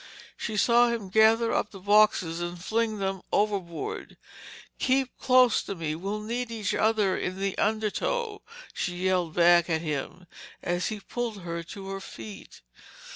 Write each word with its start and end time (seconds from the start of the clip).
She 0.35 0.57
saw 0.57 0.89
him 0.89 1.09
gather 1.09 1.53
up 1.53 1.69
the 1.69 1.79
boxes 1.79 2.39
and 2.41 2.59
fling 2.59 2.97
them 2.97 3.21
overboard. 3.31 4.17
"Keep 4.79 5.15
close 5.19 5.61
to 5.61 5.75
me. 5.75 5.93
We'll 5.93 6.21
need 6.23 6.49
each 6.49 6.73
other 6.73 7.15
in 7.15 7.39
the 7.39 7.55
undertow!" 7.59 8.41
she 8.73 8.95
yelled 9.05 9.35
back 9.35 9.69
at 9.69 9.81
him, 9.81 10.25
as 10.63 10.87
he 10.87 11.01
pulled 11.01 11.41
her 11.43 11.61
to 11.61 11.89
her 11.89 12.01
feet. 12.01 12.61